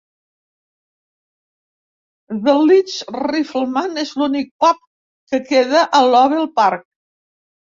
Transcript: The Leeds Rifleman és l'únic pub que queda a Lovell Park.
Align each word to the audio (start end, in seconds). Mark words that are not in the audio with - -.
The 2.47 2.55
Leeds 2.69 2.95
Rifleman 3.19 4.01
és 4.05 4.15
l'únic 4.23 4.49
pub 4.65 4.83
que 5.35 5.43
queda 5.53 5.85
a 6.01 6.05
Lovell 6.17 6.51
Park. 6.61 6.91